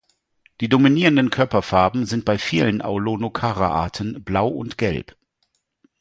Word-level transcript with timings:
Die 0.61 0.67
dominierenden 0.67 1.29
Körperfarben 1.29 2.07
sind 2.07 2.25
bei 2.25 2.39
vielen 2.39 2.81
"Aulonocara"-Arten 2.81 4.23
blau 4.23 4.47
und 4.47 4.79
gelb. 4.79 5.15